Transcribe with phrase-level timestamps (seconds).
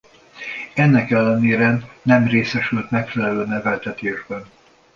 [0.73, 4.45] Ennek ellenére nem részesült megfelelő neveltetésben.